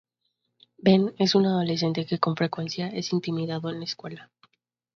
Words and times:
Ben 0.79 1.13
es 1.19 1.35
un 1.35 1.45
adolescente 1.45 2.07
que 2.07 2.17
con 2.17 2.35
frecuencia 2.35 2.87
es 2.87 3.13
intimidado 3.13 3.69
en 3.69 3.77
la 3.77 3.85
escuela. 3.85 4.31